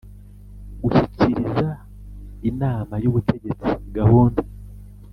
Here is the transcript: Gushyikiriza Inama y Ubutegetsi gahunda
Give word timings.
Gushyikiriza 0.81 1.67
Inama 2.51 2.93
y 3.03 3.07
Ubutegetsi 3.09 3.71
gahunda 3.97 4.41